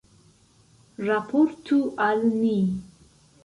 Raportu 1.03 1.79
al 2.09 2.27
ni. 2.33 2.59